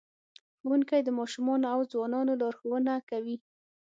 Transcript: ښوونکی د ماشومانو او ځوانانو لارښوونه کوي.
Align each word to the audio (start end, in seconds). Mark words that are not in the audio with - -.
ښوونکی 0.59 0.99
د 1.03 1.09
ماشومانو 1.19 1.65
او 1.73 1.79
ځوانانو 1.91 2.31
لارښوونه 2.41 2.93
کوي. 3.09 3.37